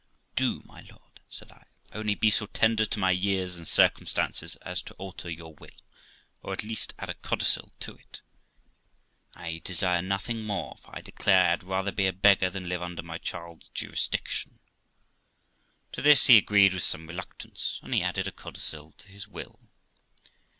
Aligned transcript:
'Do, 0.35 0.63
my 0.65 0.81
lord', 0.89 1.21
said 1.29 1.51
I, 1.51 1.63
'only 1.93 2.15
be 2.15 2.31
so 2.31 2.47
tender 2.47 2.85
to 2.87 2.97
my 2.99 3.11
years 3.11 3.55
and 3.55 3.67
circumstances 3.67 4.55
as 4.63 4.81
to 4.81 4.95
alter 4.95 5.29
your 5.29 5.53
will, 5.53 5.69
or, 6.41 6.53
at 6.53 6.63
least, 6.63 6.95
add 6.97 7.11
a 7.11 7.13
codicil 7.13 7.71
to 7.81 7.97
it; 7.97 8.23
I 9.35 9.61
desire 9.63 10.01
nothing 10.01 10.43
more, 10.43 10.77
for 10.81 10.95
I 10.95 11.01
declare 11.01 11.45
I 11.45 11.49
had 11.51 11.63
rather 11.63 11.91
be 11.91 12.07
a 12.07 12.13
beggar 12.13 12.49
than 12.49 12.67
live 12.67 12.81
under 12.81 13.03
my 13.03 13.19
child's 13.19 13.69
jurisdic 13.75 14.27
tion.' 14.27 14.57
To 15.91 16.01
this 16.01 16.25
he 16.25 16.35
agreed 16.35 16.73
with 16.73 16.81
some 16.81 17.05
reluctance, 17.05 17.79
and 17.83 17.93
he 17.93 18.01
added 18.01 18.27
a 18.27 18.31
codicil 18.31 18.93
to 18.93 19.07
his 19.07 19.27
will. 19.27 19.69